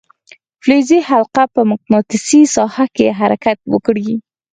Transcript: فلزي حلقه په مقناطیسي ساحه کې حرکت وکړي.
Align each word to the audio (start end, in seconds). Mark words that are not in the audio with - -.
فلزي 0.63 0.99
حلقه 1.09 1.43
په 1.53 1.61
مقناطیسي 1.71 2.41
ساحه 2.55 2.85
کې 2.95 3.07
حرکت 3.19 3.59
وکړي. 3.73 4.11